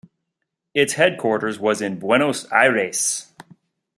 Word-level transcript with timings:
Its 0.73 0.93
headquarters 0.93 1.59
was 1.59 1.79
in 1.79 1.99
Buenos 1.99 2.51
Aires. 2.51 3.31